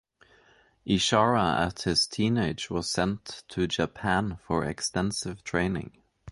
[0.87, 6.01] Ishara at his teenage was sent to Japan for extensive training.